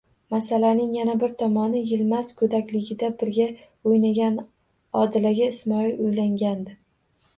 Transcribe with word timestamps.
Masalaning 0.35 0.93
yana 0.99 1.13
bir 1.23 1.33
tomoni 1.41 1.81
Yilmaz 1.91 2.31
go'dakligida 2.41 3.11
birga 3.19 3.47
o'ynagan 3.91 4.41
Odilaga 5.03 5.53
Ismoil 5.57 6.05
uylangandi. 6.09 6.75